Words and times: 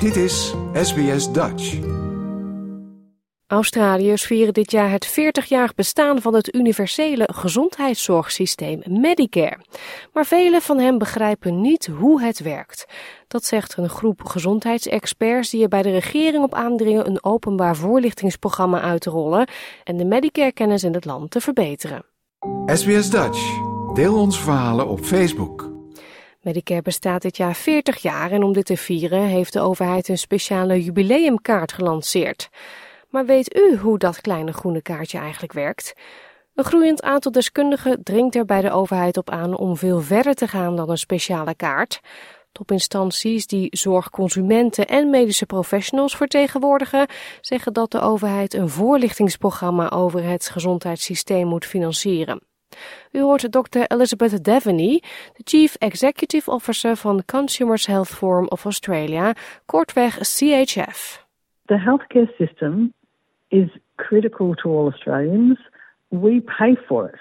Dit 0.00 0.16
is 0.16 0.54
SBS 0.72 1.32
Dutch. 1.32 1.78
Australiërs 3.46 4.24
vieren 4.24 4.54
dit 4.54 4.70
jaar 4.70 4.90
het 4.90 5.18
40-jarig 5.20 5.74
bestaan 5.74 6.20
van 6.20 6.34
het 6.34 6.54
universele 6.54 7.28
gezondheidszorgsysteem 7.32 8.82
Medicare. 8.86 9.58
Maar 10.12 10.26
velen 10.26 10.62
van 10.62 10.78
hen 10.78 10.98
begrijpen 10.98 11.60
niet 11.60 11.86
hoe 11.86 12.22
het 12.22 12.38
werkt. 12.38 12.86
Dat 13.28 13.44
zegt 13.44 13.76
een 13.76 13.88
groep 13.88 14.24
gezondheidsexperts 14.24 15.50
die 15.50 15.62
er 15.62 15.68
bij 15.68 15.82
de 15.82 15.90
regering 15.90 16.44
op 16.44 16.54
aandringen 16.54 17.06
een 17.06 17.24
openbaar 17.24 17.76
voorlichtingsprogramma 17.76 18.80
uit 18.80 19.00
te 19.00 19.10
rollen 19.10 19.48
en 19.84 19.96
de 19.96 20.04
Medicare-kennis 20.04 20.84
in 20.84 20.94
het 20.94 21.04
land 21.04 21.30
te 21.30 21.40
verbeteren. 21.40 22.04
SBS 22.66 23.10
Dutch. 23.10 23.60
Deel 23.94 24.16
onze 24.16 24.40
verhalen 24.40 24.88
op 24.88 25.00
Facebook. 25.00 25.67
Medicare 26.40 26.82
bestaat 26.82 27.22
dit 27.22 27.36
jaar 27.36 27.54
40 27.54 27.96
jaar 27.96 28.30
en 28.30 28.42
om 28.42 28.52
dit 28.52 28.66
te 28.66 28.76
vieren 28.76 29.22
heeft 29.22 29.52
de 29.52 29.60
overheid 29.60 30.08
een 30.08 30.18
speciale 30.18 30.82
jubileumkaart 30.82 31.72
gelanceerd. 31.72 32.48
Maar 33.08 33.26
weet 33.26 33.56
u 33.56 33.76
hoe 33.76 33.98
dat 33.98 34.20
kleine 34.20 34.52
groene 34.52 34.82
kaartje 34.82 35.18
eigenlijk 35.18 35.52
werkt? 35.52 35.94
Een 36.54 36.64
groeiend 36.64 37.02
aantal 37.02 37.32
deskundigen 37.32 38.02
dringt 38.02 38.34
er 38.34 38.44
bij 38.44 38.60
de 38.60 38.70
overheid 38.70 39.16
op 39.16 39.30
aan 39.30 39.56
om 39.56 39.76
veel 39.76 40.00
verder 40.00 40.34
te 40.34 40.48
gaan 40.48 40.76
dan 40.76 40.90
een 40.90 40.98
speciale 40.98 41.54
kaart. 41.54 42.00
Topinstanties 42.52 43.46
die 43.46 43.68
zorgconsumenten 43.70 44.86
en 44.86 45.10
medische 45.10 45.46
professionals 45.46 46.16
vertegenwoordigen, 46.16 47.06
zeggen 47.40 47.72
dat 47.72 47.90
de 47.90 48.00
overheid 48.00 48.54
een 48.54 48.68
voorlichtingsprogramma 48.68 49.90
over 49.90 50.24
het 50.24 50.48
gezondheidssysteem 50.48 51.46
moet 51.46 51.66
financieren. 51.66 52.47
U 53.12 53.24
hoort 53.24 53.50
Dr. 53.50 53.86
Elizabeth 53.90 54.42
Devaney, 54.42 55.00
de 55.36 55.42
Chief 55.44 55.76
Executive 55.80 56.48
Officer 56.48 56.94
van 56.94 57.22
Consumers 57.26 57.86
Health 57.86 58.14
Forum 58.14 58.48
of 58.50 58.66
Australia, 58.66 59.34
kortweg 59.66 60.12
CHF. 60.22 61.18
The 61.68 61.76
healthcare 61.76 62.28
system 62.38 62.92
is 63.50 63.68
critical 63.96 64.54
to 64.56 64.68
all 64.68 64.88
Australians. 64.88 65.58
We 66.10 66.40
pay 66.40 66.76
for 66.88 67.08
it 67.08 67.18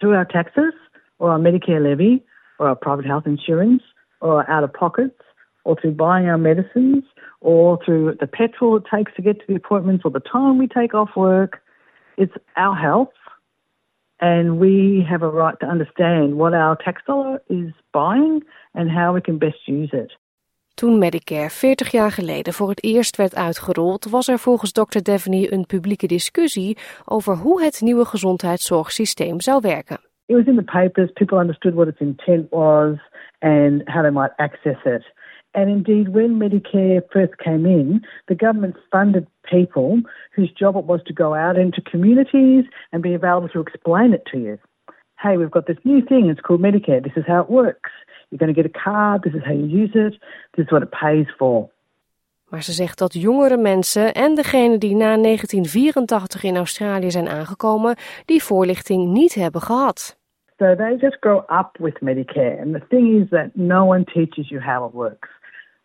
through 0.00 0.14
our 0.14 0.24
taxes 0.24 0.74
or 1.18 1.30
our 1.30 1.38
Medicare 1.38 1.82
levy 1.82 2.22
or 2.58 2.68
our 2.68 2.76
private 2.76 3.06
health 3.06 3.26
insurance 3.26 3.82
or 4.20 4.42
our 4.42 4.50
out 4.50 4.64
of 4.64 4.72
pockets 4.72 5.20
or 5.64 5.76
through 5.80 5.92
buying 5.92 6.26
our 6.26 6.38
medicines 6.38 7.04
or 7.40 7.78
through 7.84 8.16
the 8.20 8.26
petrol 8.26 8.76
it 8.76 8.84
takes 8.94 9.12
to 9.16 9.22
get 9.22 9.38
to 9.40 9.46
the 9.48 9.54
appointments 9.54 10.02
or 10.04 10.10
the 10.10 10.20
time 10.20 10.58
we 10.58 10.66
take 10.66 10.94
off 10.94 11.10
work. 11.16 11.62
It's 12.16 12.32
our 12.56 12.74
health 12.74 13.08
and 14.16 14.58
we 14.58 15.04
have 15.08 15.24
a 15.24 15.30
right 15.30 15.58
to 15.58 15.66
understand 15.66 16.34
what 16.34 16.52
our 16.52 16.76
tax 16.76 17.02
dollar 17.04 17.42
is 17.46 17.72
buying 17.90 18.44
and 18.72 18.90
how 18.90 19.14
we 19.14 19.20
can 19.20 19.38
best 19.38 19.68
use 19.68 19.96
it. 19.96 20.18
Toen 20.74 20.98
Medicare 20.98 21.50
40 21.50 21.90
jaar 21.90 22.10
geleden 22.10 22.52
voor 22.52 22.68
het 22.68 22.84
eerst 22.84 23.16
werd 23.16 23.34
uitgerold, 23.34 24.10
was 24.10 24.28
er 24.28 24.38
volgens 24.38 24.72
Dr. 24.72 24.98
Devaney 25.02 25.52
een 25.52 25.66
publieke 25.66 26.06
discussie 26.06 26.78
over 27.04 27.36
hoe 27.36 27.62
het 27.62 27.80
nieuwe 27.80 28.04
gezondheidszorgsysteem 28.04 29.40
zou 29.40 29.60
werken. 29.60 29.98
It 30.26 30.36
was 30.36 30.46
in 30.46 30.56
the 30.56 30.62
papers, 30.62 31.12
people 31.12 31.38
understood 31.38 31.74
what 31.74 31.88
its 31.88 32.00
intent 32.00 32.50
was 32.50 32.96
and 33.38 33.82
how 33.84 34.02
they 34.02 34.10
might 34.10 34.32
access 34.36 34.84
it. 34.84 35.12
And 35.54 35.70
indeed, 35.70 36.08
when 36.08 36.38
Medicare 36.40 37.00
first 37.12 37.38
came 37.38 37.64
in, 37.64 38.02
the 38.26 38.34
government 38.34 38.74
funded 38.90 39.26
people 39.48 40.00
whose 40.34 40.50
job 40.50 40.76
it 40.76 40.84
was 40.84 41.00
to 41.06 41.12
go 41.12 41.34
out 41.34 41.56
into 41.56 41.80
communities 41.80 42.64
and 42.92 43.02
be 43.02 43.14
available 43.14 43.48
to 43.50 43.60
explain 43.60 44.12
it 44.12 44.24
to 44.32 44.38
you. 44.38 44.58
Hey, 45.16 45.36
we've 45.36 45.50
got 45.50 45.66
this 45.66 45.78
new 45.84 46.04
thing, 46.04 46.28
it's 46.28 46.40
called 46.40 46.60
Medicare, 46.60 47.02
this 47.02 47.16
is 47.16 47.24
how 47.26 47.40
it 47.40 47.50
works. 47.50 47.90
You're 48.30 48.38
going 48.38 48.52
to 48.52 48.62
get 48.62 48.66
a 48.66 48.78
card, 48.84 49.22
this 49.22 49.34
is 49.34 49.42
how 49.44 49.52
you 49.52 49.66
use 49.66 49.92
it, 49.94 50.14
this 50.56 50.66
is 50.66 50.72
what 50.72 50.82
it 50.82 50.90
pays 50.90 51.28
for. 51.38 51.70
Maar 52.48 52.62
ze 52.62 52.72
zegt 52.72 52.98
dat 52.98 53.12
jongere 53.12 53.56
mensen 53.56 54.14
en 54.14 54.34
degenen 54.34 54.78
die 54.78 54.94
na 54.94 55.16
1984 55.16 56.44
in 56.44 56.56
Australië 56.56 57.10
zijn 57.10 57.28
aangekomen, 57.28 57.96
die 58.24 58.42
voorlichting 58.42 59.12
niet 59.12 59.34
hebben 59.34 59.60
gehad. 59.60 60.16
So 60.58 60.74
they 60.76 60.96
just 60.96 61.16
grow 61.20 61.38
up 61.50 61.78
with 61.78 62.00
Medicare. 62.00 62.60
And 62.60 62.72
the 62.72 62.86
thing 62.88 63.22
is 63.22 63.28
that 63.28 63.54
no 63.54 63.84
one 63.84 64.04
teaches 64.04 64.48
you 64.48 64.60
how 64.60 64.86
it 64.86 64.92
works. 64.92 65.28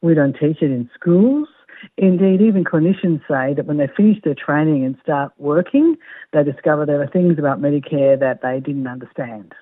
We 0.01 0.13
don't 0.13 0.37
teach 0.39 0.61
it 0.61 0.71
in 0.71 0.89
schools. 0.93 1.47
Indeed, 1.95 2.41
even 2.41 2.63
clinicians 2.63 3.21
say 3.27 3.53
that 3.53 3.65
when 3.65 3.77
they 3.77 3.87
finish 3.87 4.21
their 4.21 4.35
training 4.35 4.85
and 4.85 4.97
start 5.01 5.31
working, 5.37 5.97
they 6.31 6.43
discover 6.43 6.85
there 6.85 7.01
are 7.01 7.09
things 7.09 7.37
about 7.37 7.61
Medicare 7.61 8.19
that 8.19 8.41
they 8.41 8.59
didn't 8.59 8.87
understand. 8.87 9.53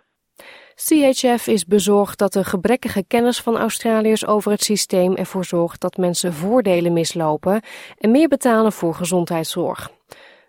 CHF 0.75 1.48
is 1.48 1.66
bezorgd 1.66 2.18
dat 2.18 2.34
de 2.34 2.44
gebrekkige 2.44 3.03
kennis 3.08 3.42
van 3.42 3.58
Australiërs 3.58 4.28
over 4.28 4.52
het 4.52 4.64
systeem 4.64 5.16
ervoor 5.16 5.46
zorgt 5.46 5.81
dat 5.81 5.98
mensen 5.98 6.34
voordelen 6.34 6.94
mislopen 6.94 7.62
en 7.98 8.12
meer 8.12 8.28
betalen 8.28 8.72
voor 8.72 8.94
gezondheidszorg. 8.94 9.97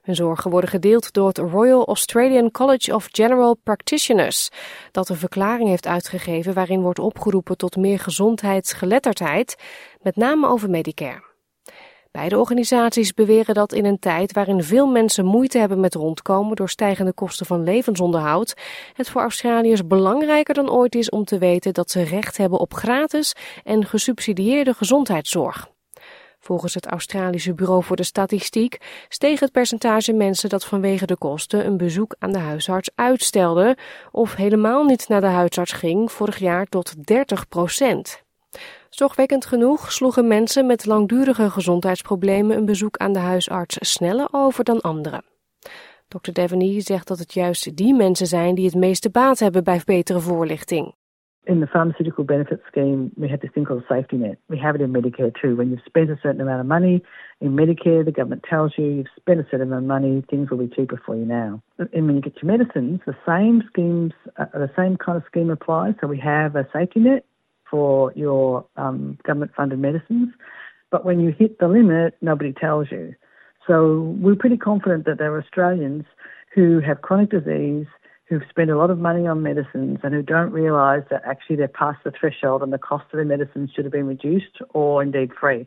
Hun 0.08 0.16
zorgen 0.16 0.50
worden 0.50 0.70
gedeeld 0.70 1.12
door 1.12 1.28
het 1.28 1.38
Royal 1.38 1.86
Australian 1.86 2.50
College 2.50 2.94
of 2.94 3.08
General 3.10 3.54
Practitioners, 3.54 4.48
dat 4.91 5.08
een 5.08 5.16
verklaring 5.16 5.69
heeft 5.69 5.86
uitgegeven 5.86 6.54
waarin 6.54 6.80
wordt 6.80 6.98
opgeroepen 6.98 7.56
tot 7.56 7.76
meer 7.76 7.98
gezondheidsgeletterdheid, 7.98 9.56
met 10.02 10.16
name 10.16 10.48
over 10.48 10.70
Medicare. 10.70 11.22
Beide 12.10 12.38
organisaties 12.38 13.14
beweren 13.14 13.54
dat 13.54 13.72
in 13.72 13.84
een 13.84 13.98
tijd 13.98 14.32
waarin 14.32 14.62
veel 14.62 14.86
mensen 14.86 15.24
moeite 15.24 15.58
hebben 15.58 15.80
met 15.80 15.94
rondkomen 15.94 16.56
door 16.56 16.69
stijgende 16.69 17.12
kosten 17.12 17.46
van 17.46 17.62
levensonderhoud, 17.62 18.54
het 18.92 19.08
voor 19.08 19.20
Australiërs 19.20 19.86
belangrijker 19.86 20.54
dan 20.54 20.70
ooit 20.70 20.94
is 20.94 21.10
om 21.10 21.25
te 21.25 21.38
weten 21.38 21.75
dat 21.75 21.90
ze 21.90 22.02
recht 22.02 22.36
hebben 22.36 22.58
op 22.58 22.75
gratis 22.75 23.34
en 23.64 23.84
gesubsidieerde 23.84 24.75
gezondheidszorg. 24.75 25.69
Volgens 26.48 26.75
het 26.75 26.86
Australische 26.86 27.54
Bureau 27.54 27.82
voor 27.82 27.97
de 27.97 28.03
Statistiek 28.03 28.78
steeg 29.09 29.41
het 29.41 29.53
percentage 29.53 30.12
mensen 30.12 30.48
dat 30.48 30.64
vanwege 30.64 31.06
de 31.06 31.16
kosten 31.16 31.66
een 31.66 31.76
bezoek 31.76 32.14
aan 32.19 32.32
de 32.32 32.38
huisarts 32.38 32.91
uitstelde 32.94 33.76
of 34.12 34.34
helemaal 34.34 34.84
niet 34.84 35.08
naar 35.08 35.20
de 35.20 35.26
huisarts 35.26 35.72
ging 35.72 36.12
vorig 36.12 36.38
jaar 36.38 36.66
tot 36.66 37.06
30 37.06 37.48
procent. 37.48 38.22
Zorgwekkend 38.91 39.47
genoeg 39.47 39.92
sloegen 39.92 40.26
mensen 40.26 40.66
met 40.66 40.87
langdurige 40.87 41.50
gezondheidsproblemen 41.50 42.56
een 42.56 42.66
bezoek 42.66 42.97
aan 42.97 43.12
de 43.12 43.19
huisarts 43.19 43.76
sneller 43.81 44.28
over 44.31 44.64
dan 44.64 44.81
anderen. 44.81 45.25
Dr. 46.08 46.32
Devaney 46.32 46.81
zegt 46.81 47.06
dat 47.06 47.19
het 47.19 47.34
juist 47.34 47.76
die 47.76 47.94
mensen 47.94 48.26
zijn 48.26 48.54
die 48.54 48.66
het 48.66 48.75
meeste 48.75 49.10
baat 49.10 49.38
hebben 49.38 49.64
bij 49.64 49.82
betere 49.84 50.20
voorlichting. 50.20 50.94
In 51.48 51.60
the 51.60 51.66
pharmaceutical 51.66 52.25
benefit 52.25 52.60
scheme, 52.70 53.10
we 53.16 53.26
have 53.31 53.41
this 53.41 53.50
thing 53.54 53.64
called 53.64 53.82
a 53.82 53.94
safety 53.94 54.19
net. 54.19 54.36
We 54.50 54.59
have 54.59 54.75
it 54.75 54.82
in 54.82 54.92
Medicare 54.92 55.32
too. 55.41 55.56
When 55.56 55.70
you've 55.70 55.81
spent 55.86 56.10
a 56.10 56.19
certain 56.22 56.42
amount 56.42 56.60
of 56.60 56.66
money 56.66 57.03
in 57.41 57.56
Medicare, 57.56 58.04
the 58.04 58.12
government 58.12 58.44
tells 58.48 58.72
you 58.76 58.84
you've 58.84 59.06
spent 59.16 59.41
a 59.41 59.44
certain 59.44 59.62
amount 59.62 59.84
of 59.84 59.88
money, 59.88 60.22
things 60.28 60.50
will 60.50 60.58
be 60.58 60.69
cheaper 60.69 61.00
for 61.06 61.16
you 61.16 61.25
now. 61.25 61.62
And 61.78 62.06
when 62.06 62.16
you 62.16 62.20
get 62.20 62.42
your 62.42 62.53
medicines, 62.53 63.00
the 63.06 63.16
same 63.26 63.62
schemes, 63.66 64.12
uh, 64.37 64.44
the 64.53 64.70
same 64.76 64.98
kind 64.98 65.16
of 65.16 65.25
scheme 65.25 65.48
applies. 65.48 65.94
So 66.03 66.06
we 66.06 66.19
have 66.19 66.54
a 66.54 66.69
safety 66.70 67.00
net 67.00 67.25
for 67.70 68.12
your 68.14 68.66
um, 68.76 69.16
government 69.25 69.53
funded 69.56 69.78
medicines. 69.78 70.28
But 70.91 71.06
when 71.06 71.19
you 71.19 71.31
hit 71.31 71.58
the 71.60 71.69
limit, 71.69 72.19
nobody 72.20 72.53
tells 72.53 72.88
you. 72.91 73.14
So 73.66 74.14
we're 74.20 74.37
pretty 74.37 74.58
confident 74.58 75.06
that 75.06 75.16
there 75.16 75.32
are 75.32 75.41
Australians 75.41 76.04
who 76.54 76.81
have 76.81 77.00
chronic 77.00 77.31
disease, 77.31 77.87
who've 78.28 78.49
spent 78.49 78.71
a 78.71 78.77
lot 78.77 78.91
of 78.91 78.99
money 78.99 79.28
on 79.28 79.43
medicines, 79.43 79.99
and 80.03 80.12
who 80.15 80.22
don't 80.22 80.53
realise 80.53 81.05
that 81.09 81.22
actually 81.25 81.56
they're 81.56 81.78
past 81.78 81.99
the 82.03 82.11
threshold 82.11 82.62
and 82.62 82.72
the 82.72 82.78
cost 82.78 83.05
of 83.05 83.11
their 83.11 83.27
medicines 83.27 83.71
should 83.71 83.84
have 83.84 83.97
been 83.99 84.09
reduced 84.09 84.56
or 84.72 85.03
indeed 85.03 85.33
free. 85.33 85.66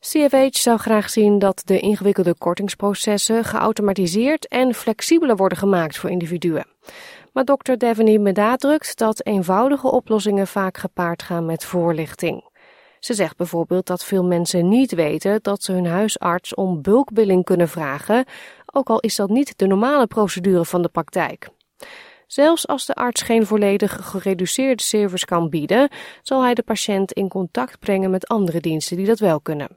CFH 0.00 0.56
zou 0.56 0.78
graag 0.78 1.10
zien 1.10 1.38
dat 1.38 1.62
de 1.64 1.80
ingewikkelde 1.80 2.34
kortingsprocessen 2.34 3.44
geautomatiseerd 3.44 4.48
en 4.48 4.74
flexibeler 4.74 5.36
worden 5.36 5.58
gemaakt 5.58 5.98
voor 5.98 6.10
individuen. 6.10 6.64
Maar 7.32 7.44
Dr. 7.44 7.72
Devaney 7.72 8.20
benadrukt 8.20 8.98
dat 8.98 9.26
eenvoudige 9.26 9.90
oplossingen 9.90 10.46
vaak 10.46 10.76
gepaard 10.76 11.22
gaan 11.22 11.46
met 11.46 11.64
voorlichting. 11.64 12.50
Ze 12.98 13.14
zegt 13.14 13.36
bijvoorbeeld 13.36 13.86
dat 13.86 14.04
veel 14.04 14.24
mensen 14.24 14.68
niet 14.68 14.94
weten 14.94 15.38
dat 15.42 15.62
ze 15.62 15.72
hun 15.72 15.86
huisarts 15.86 16.54
om 16.54 16.82
bulkbilling 16.82 17.44
kunnen 17.44 17.68
vragen, 17.68 18.24
ook 18.72 18.88
al 18.88 19.00
is 19.00 19.16
dat 19.16 19.28
niet 19.28 19.58
de 19.58 19.66
normale 19.66 20.06
procedure 20.06 20.64
van 20.64 20.82
de 20.82 20.88
praktijk. 20.88 21.48
Zelfs 22.26 22.66
als 22.66 22.86
de 22.86 22.94
arts 22.94 23.22
geen 23.22 23.46
volledig 23.46 24.10
gereduceerde 24.10 24.82
service 24.82 25.26
kan 25.26 25.48
bieden, 25.48 25.88
zal 26.22 26.42
hij 26.42 26.54
de 26.54 26.62
patiënt 26.62 27.12
in 27.12 27.28
contact 27.28 27.78
brengen 27.78 28.10
met 28.10 28.26
andere 28.26 28.60
diensten 28.60 28.96
die 28.96 29.06
dat 29.06 29.18
wel 29.18 29.40
kunnen. 29.40 29.68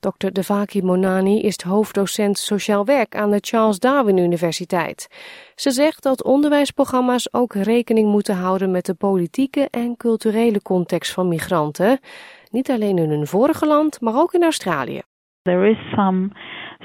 Dr. 0.00 0.28
Devaki 0.32 0.82
Monani 0.82 1.40
is 1.40 1.60
hoofddocent 1.60 2.38
sociaal 2.38 2.84
werk 2.84 3.16
aan 3.16 3.30
de 3.30 3.38
Charles 3.40 3.78
Darwin 3.78 4.16
Universiteit. 4.16 5.08
Ze 5.54 5.70
zegt 5.70 6.02
dat 6.02 6.24
onderwijsprogramma's 6.24 7.28
ook 7.30 7.54
rekening 7.54 8.10
moeten 8.10 8.36
houden 8.36 8.70
met 8.70 8.86
de 8.86 8.94
politieke 8.94 9.68
en 9.70 9.96
culturele 9.96 10.62
context 10.62 11.12
van 11.12 11.28
migranten, 11.28 11.98
niet 12.50 12.70
alleen 12.70 12.98
in 12.98 13.10
hun 13.10 13.26
vorige 13.26 13.66
land, 13.66 14.00
maar 14.00 14.16
ook 14.16 14.34
in 14.34 14.42
Australië. 14.42 15.02
There 15.42 15.70
is 15.70 15.78
some 15.94 16.30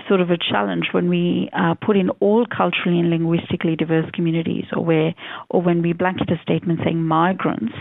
sort 0.07 0.21
of 0.21 0.30
a 0.30 0.38
challenge 0.38 0.89
when 0.91 1.09
we 1.09 1.50
uh, 1.53 1.74
put 1.86 1.95
in 1.95 2.09
all 2.19 2.45
culturally 2.45 3.00
and 3.00 3.09
linguistically 3.09 3.75
diverse 3.75 4.09
communities, 4.12 4.65
or 4.75 4.83
where, 4.83 5.13
or 5.50 5.62
when 5.62 5.81
we 5.81 5.94
blanket 5.94 6.30
a 6.31 6.38
statement 6.41 6.80
saying 6.83 7.01
migrants. 7.01 7.74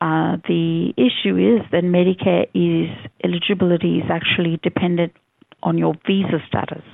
Uh, 0.00 0.36
the 0.48 0.94
issue 0.96 1.36
is 1.36 1.60
that 1.72 1.84
Medicare 1.84 2.46
is 2.54 2.88
eligibility 3.22 3.98
is 3.98 4.10
actually 4.10 4.58
dependent 4.62 5.12
on 5.62 5.76
your 5.76 5.94
visa 6.06 6.38
status. 6.46 6.84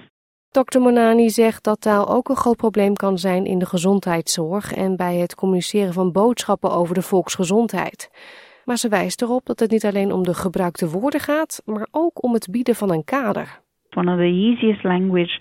Dr. 0.51 0.79
Monani 0.81 1.31
zegt 1.31 1.65
dat 1.65 1.81
taal 1.81 2.09
ook 2.09 2.29
een 2.29 2.37
groot 2.37 2.57
probleem 2.57 2.95
kan 2.95 3.19
zijn 3.19 3.45
in 3.45 3.59
de 3.59 3.67
gezondheidszorg 3.67 4.73
en 4.73 4.97
bij 4.97 5.17
het 5.17 5.35
communiceren 5.35 5.93
van 5.93 6.13
boodschappen 6.13 6.71
over 6.71 6.95
de 6.95 7.03
volksgezondheid. 7.03 8.11
Maar 8.65 8.77
ze 8.77 8.89
wijst 8.89 9.23
erop 9.23 9.47
dat 9.47 9.61
het 9.61 9.71
niet 9.71 9.85
alleen 9.85 10.13
om 10.13 10.23
de 10.23 10.35
gebruikte 10.35 10.89
woorden 10.89 11.21
gaat, 11.21 11.63
maar 11.65 11.87
ook 11.91 12.23
om 12.23 12.33
het 12.33 12.49
bieden 12.51 12.75
van 12.75 12.91
een 12.91 13.05
kader. 13.05 13.61
One 13.97 14.09
of 14.09 14.19
the 14.19 14.25
easiest 14.25 14.85
language 14.85 15.41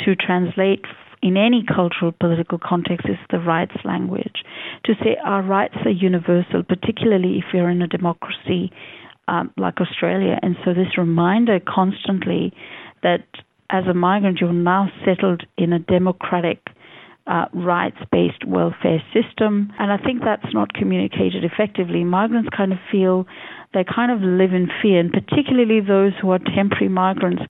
to 0.00 0.16
translate 0.16 0.84
in 1.22 1.36
any 1.36 1.64
cultural 1.64 2.10
political 2.10 2.58
context 2.58 3.06
is 3.08 3.16
the 3.30 3.38
rights 3.38 3.76
language. 3.84 4.42
To 4.86 4.94
say 4.94 5.16
our 5.24 5.40
rights 5.42 5.76
are 5.84 5.90
universal, 5.90 6.64
particularly 6.64 7.38
if 7.38 7.44
you're 7.54 7.70
in 7.70 7.80
a 7.80 7.86
democracy 7.86 8.72
um, 9.28 9.52
like 9.56 9.80
Australia. 9.80 10.38
And 10.42 10.56
so 10.64 10.74
this 10.74 10.98
reminder 10.98 11.60
constantly 11.60 12.52
that 13.04 13.24
as 13.70 13.84
a 13.86 13.94
migrant, 13.94 14.38
you're 14.40 14.52
now 14.52 14.90
settled 15.04 15.44
in 15.56 15.72
a 15.72 15.78
democratic, 15.78 16.58
uh, 17.26 17.46
rights 17.54 17.98
based 18.10 18.44
welfare 18.44 19.02
system. 19.14 19.72
And 19.78 19.92
I 19.92 19.96
think 19.96 20.22
that's 20.24 20.52
not 20.52 20.74
communicated 20.74 21.44
effectively. 21.44 22.02
Migrants 22.02 22.48
kind 22.54 22.72
of 22.72 22.78
feel 22.90 23.26
they 23.72 23.84
kind 23.84 24.10
of 24.10 24.20
live 24.20 24.52
in 24.52 24.68
fear, 24.82 24.98
and 24.98 25.12
particularly 25.12 25.80
those 25.80 26.12
who 26.20 26.30
are 26.32 26.40
temporary 26.40 26.88
migrants. 26.88 27.42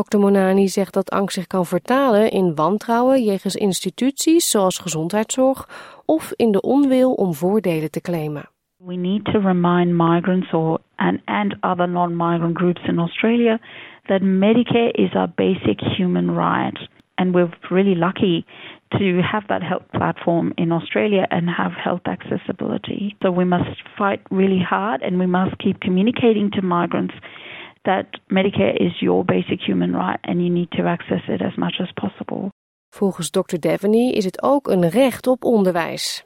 Dr. 0.00 0.18
Monani 0.18 0.68
zegt 0.68 0.94
dat 0.94 1.10
angst 1.10 1.34
zich 1.34 1.46
kan 1.46 1.66
vertalen 1.66 2.30
in 2.30 2.54
wantrouwen 2.54 3.22
jegens 3.22 3.54
instituties 3.54 4.50
zoals 4.50 4.78
gezondheidszorg 4.78 5.68
of 6.06 6.32
in 6.36 6.52
de 6.52 6.60
onwil 6.60 7.12
om 7.12 7.34
voordelen 7.34 7.90
te 7.90 8.00
claimen. 8.00 8.42
We 8.76 8.96
need 8.96 9.24
to 9.24 9.38
remind 9.40 9.92
migrants 9.92 10.52
or 10.52 10.78
and, 10.96 11.20
and 11.24 11.56
other 11.60 11.88
non-migrant 11.88 12.56
groups 12.56 12.82
in 12.86 12.98
Australia 12.98 13.58
that 14.06 14.20
Medicare 14.22 14.90
is 14.92 15.14
our 15.14 15.30
basic 15.34 15.80
human 15.96 16.36
right. 16.36 16.88
And 17.14 17.34
we're 17.34 17.50
really 17.70 17.96
lucky 17.96 18.44
to 18.88 19.22
have 19.32 19.46
that 19.46 19.62
health 19.62 19.88
platform 19.90 20.52
in 20.56 20.72
Australia 20.72 21.26
and 21.30 21.48
have 21.48 21.72
health 21.84 22.06
accessibility. 22.06 23.16
So 23.22 23.30
we 23.30 23.44
must 23.44 23.82
fight 23.98 24.20
really 24.30 24.62
hard 24.70 25.02
and 25.02 25.18
we 25.18 25.26
must 25.26 25.56
keep 25.58 25.80
communicating 25.80 26.50
to 26.50 26.62
migrants 26.62 27.14
that 27.84 28.06
Medicare 28.28 28.76
is 28.76 28.92
your 29.00 29.24
basic 29.24 29.60
human 29.60 29.92
right 29.92 30.20
and 30.22 30.42
you 30.42 30.50
need 30.50 30.70
to 30.70 30.82
access 30.82 31.22
it 31.28 31.40
as 31.40 31.56
much 31.56 31.74
as 31.80 31.88
possible. 31.94 32.48
Volgens 32.88 33.30
Dr. 33.30 33.58
Devaney 33.58 34.12
is 34.12 34.24
het 34.24 34.42
ook 34.42 34.68
een 34.68 34.88
recht 34.88 35.26
op 35.26 35.44
onderwijs. 35.44 36.24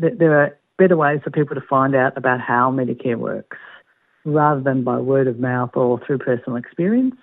There 0.00 0.34
are 0.34 0.56
better 0.76 0.96
ways 0.96 1.20
for 1.22 1.30
people 1.30 1.54
to 1.60 1.66
find 1.66 1.94
out 1.94 2.16
about 2.16 2.40
how 2.40 2.70
Medicare 2.74 3.18
works. 3.18 3.56
rather 4.24 4.60
than 4.60 4.84
by 4.84 4.98
word 4.98 5.26
of 5.26 5.38
mouth 5.38 5.70
or 5.74 6.00
through 6.06 6.18
personal 6.18 6.56
experience. 6.56 7.16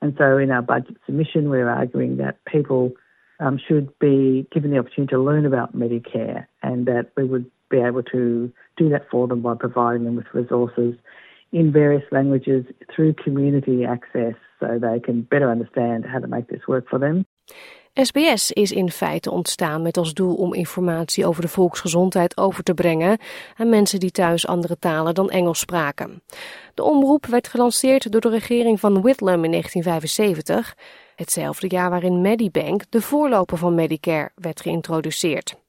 And 0.00 0.14
so 0.18 0.36
in 0.38 0.50
our 0.50 0.62
budget 0.62 0.96
submission, 1.06 1.48
we're 1.48 1.68
arguing 1.68 2.16
that 2.16 2.44
people 2.44 2.92
um, 3.40 3.58
should 3.68 3.96
be 3.98 4.46
given 4.52 4.70
the 4.70 4.78
opportunity 4.78 5.12
to 5.12 5.22
learn 5.22 5.46
about 5.46 5.76
Medicare 5.76 6.46
and 6.62 6.86
that 6.86 7.10
we 7.16 7.24
would 7.24 7.50
be 7.70 7.78
able 7.78 8.02
to 8.02 8.52
do 8.76 8.88
that 8.90 9.08
for 9.10 9.26
them 9.26 9.42
by 9.42 9.54
providing 9.54 10.04
them 10.04 10.16
with 10.16 10.26
resources 10.34 10.94
in 11.52 11.72
various 11.72 12.10
languages 12.10 12.64
through 12.86 13.14
community 13.22 13.84
access 13.84 14.34
so 14.58 14.78
they 14.78 15.00
can 15.00 15.26
better 15.28 15.50
understand 15.50 16.04
how 16.04 16.20
to 16.20 16.28
make 16.28 16.46
this 16.46 16.64
work 16.66 16.88
for 16.88 16.98
them. 16.98 17.24
SBS 17.94 18.50
is 18.50 18.72
in 18.72 18.90
feite 18.90 19.30
ontstaan 19.30 19.82
met 19.82 19.96
als 19.96 20.14
doel 20.14 20.34
om 20.34 20.54
informatie 20.54 21.26
over 21.26 21.42
de 21.42 21.48
volksgezondheid 21.48 22.36
over 22.36 22.62
te 22.62 22.74
brengen 22.74 23.18
aan 23.56 23.68
mensen 23.68 24.00
die 24.00 24.10
thuis 24.10 24.46
andere 24.46 24.78
talen 24.78 25.14
dan 25.14 25.30
Engels 25.30 25.58
spraken. 25.58 26.22
De 26.74 26.82
omroep 26.82 27.26
werd 27.26 27.48
gelanceerd 27.48 28.12
door 28.12 28.20
de 28.20 28.28
regering 28.28 28.80
van 28.80 29.02
Whitlam 29.02 29.44
in 29.44 29.50
1975, 29.50 30.76
hetzelfde 31.16 31.68
jaar 31.68 31.90
waarin 31.90 32.20
Medibank, 32.20 32.82
de 32.88 33.00
voorloper 33.00 33.58
van 33.58 33.74
Medicare, 33.74 34.30
werd 34.34 34.60
geïntroduceerd. 34.60 35.60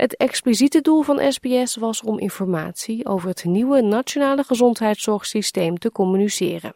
Het 0.00 0.16
expliciete 0.16 0.80
doel 0.80 1.02
van 1.02 1.32
SBS 1.32 1.76
was 1.76 2.02
om 2.02 2.18
informatie 2.18 3.06
over 3.06 3.28
het 3.28 3.44
nieuwe 3.44 3.82
nationale 3.82 4.44
gezondheidszorgsysteem 4.44 5.78
te 5.78 5.92
communiceren 5.92 6.74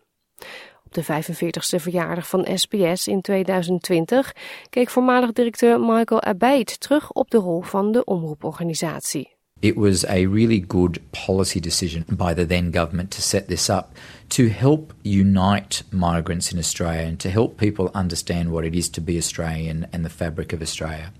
de 0.91 1.05
45ste 1.05 1.83
verjaardag 1.83 2.29
van 2.29 2.47
SBS 2.55 3.09
in 3.09 3.21
2020 3.21 4.35
keek 4.71 4.91
voormalig 4.91 5.33
directeur 5.33 5.81
Michael 5.81 6.23
Abate 6.23 6.79
terug 6.79 7.13
op 7.13 7.31
de 7.31 7.39
rol 7.39 7.63
van 7.63 7.93
de 7.93 8.05
omroeporganisatie. 8.05 9.33
It 9.61 9.75
was 9.75 10.07
a 10.07 10.13
really 10.13 10.65
good 10.69 10.99
policy 11.27 11.61
decision 11.61 12.05
by 12.09 12.35
the 12.35 12.47
then 12.47 12.75
government 12.75 13.11
to 13.11 13.21
set 13.21 13.47
this 13.47 13.69
up 13.69 13.87
to 14.27 14.43
help 14.49 14.95
unite 15.03 15.83
migrants 15.91 16.53
in 16.53 16.59
Australia 16.59 17.07
and 17.07 17.19
to 17.19 17.29
help 17.29 17.57
people 17.57 17.91
understand 17.95 18.49
what 18.49 18.65
it 18.65 18.75
is 18.75 18.89
to 18.89 19.03
be 19.03 19.17
Australian 19.17 19.87
and 19.91 20.03
the 20.03 20.11
fabric 20.11 20.53
of 20.53 20.61
Australia. 20.61 21.13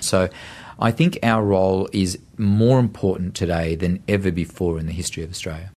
So 0.00 0.28
I 0.82 0.92
think 0.92 1.16
our 1.24 1.46
role 1.46 1.88
is 1.90 2.18
more 2.36 2.78
important 2.78 3.34
today 3.34 3.76
than 3.76 4.02
ever 4.04 4.32
before 4.32 4.78
in 4.78 4.86
the 4.86 4.92
history 4.92 5.24
of 5.24 5.30
Australia. 5.30 5.70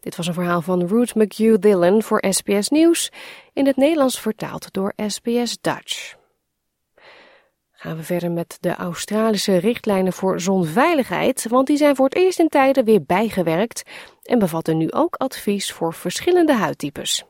Dit 0.00 0.16
was 0.16 0.26
een 0.26 0.34
verhaal 0.34 0.62
van 0.62 0.86
Ruth 0.86 1.14
McHugh 1.14 1.58
Dillon 1.58 2.02
voor 2.02 2.24
SBS 2.28 2.68
Nieuws, 2.68 3.12
in 3.52 3.66
het 3.66 3.76
Nederlands 3.76 4.20
vertaald 4.20 4.72
door 4.72 4.92
SBS 5.06 5.58
Dutch. 5.60 6.14
Gaan 7.72 7.96
we 7.96 8.02
verder 8.02 8.30
met 8.30 8.56
de 8.60 8.74
Australische 8.74 9.56
richtlijnen 9.56 10.12
voor 10.12 10.40
zonveiligheid, 10.40 11.46
want 11.48 11.66
die 11.66 11.76
zijn 11.76 11.96
voor 11.96 12.04
het 12.04 12.14
eerst 12.14 12.38
in 12.38 12.48
tijden 12.48 12.84
weer 12.84 13.04
bijgewerkt 13.04 13.82
en 14.22 14.38
bevatten 14.38 14.76
nu 14.76 14.90
ook 14.90 15.14
advies 15.14 15.72
voor 15.72 15.94
verschillende 15.94 16.54
huidtypes. 16.54 17.24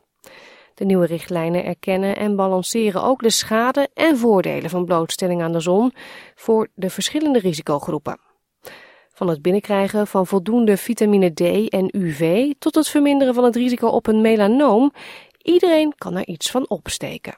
De 0.73 0.85
nieuwe 0.85 1.05
richtlijnen 1.05 1.65
erkennen 1.65 2.15
en 2.15 2.35
balanceren 2.35 3.03
ook 3.03 3.21
de 3.21 3.29
schade 3.29 3.89
en 3.93 4.17
voordelen 4.17 4.69
van 4.69 4.85
blootstelling 4.85 5.41
aan 5.41 5.51
de 5.51 5.59
zon 5.59 5.93
voor 6.35 6.67
de 6.73 6.89
verschillende 6.89 7.39
risicogroepen. 7.39 8.19
Van 9.13 9.27
het 9.27 9.41
binnenkrijgen 9.41 10.07
van 10.07 10.27
voldoende 10.27 10.77
vitamine 10.77 11.33
D 11.33 11.69
en 11.69 11.89
UV 11.97 12.53
tot 12.59 12.75
het 12.75 12.87
verminderen 12.87 13.33
van 13.33 13.43
het 13.43 13.55
risico 13.55 13.87
op 13.87 14.07
een 14.07 14.21
melanoom. 14.21 14.93
Iedereen 15.41 15.93
kan 15.97 16.17
er 16.17 16.27
iets 16.27 16.51
van 16.51 16.69
opsteken. 16.69 17.37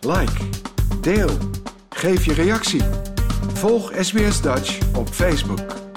Like, 0.00 0.48
deel, 1.00 1.30
geef 1.88 2.24
je 2.24 2.34
reactie. 2.34 2.82
Volg 3.54 3.92
SBS 4.00 4.42
Dutch 4.42 4.96
op 4.96 5.08
Facebook. 5.08 5.87